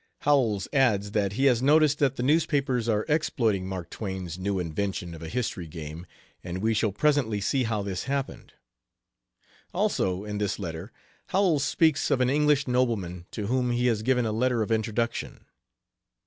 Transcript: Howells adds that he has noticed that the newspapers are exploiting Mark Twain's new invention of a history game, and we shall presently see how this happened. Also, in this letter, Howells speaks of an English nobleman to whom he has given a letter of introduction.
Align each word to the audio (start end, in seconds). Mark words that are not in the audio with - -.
Howells 0.21 0.67
adds 0.73 1.11
that 1.11 1.33
he 1.33 1.45
has 1.45 1.61
noticed 1.61 1.99
that 1.99 2.15
the 2.15 2.23
newspapers 2.23 2.89
are 2.89 3.05
exploiting 3.07 3.67
Mark 3.67 3.91
Twain's 3.91 4.39
new 4.39 4.57
invention 4.57 5.13
of 5.13 5.21
a 5.21 5.29
history 5.29 5.67
game, 5.67 6.07
and 6.43 6.57
we 6.57 6.73
shall 6.73 6.91
presently 6.91 7.39
see 7.39 7.65
how 7.65 7.83
this 7.83 8.05
happened. 8.05 8.53
Also, 9.75 10.23
in 10.25 10.39
this 10.39 10.57
letter, 10.57 10.91
Howells 11.27 11.63
speaks 11.63 12.09
of 12.09 12.19
an 12.19 12.31
English 12.31 12.67
nobleman 12.67 13.27
to 13.29 13.45
whom 13.45 13.69
he 13.69 13.85
has 13.85 14.01
given 14.01 14.25
a 14.25 14.31
letter 14.31 14.63
of 14.63 14.71
introduction. 14.71 15.45